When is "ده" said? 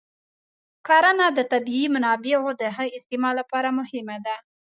4.25-4.35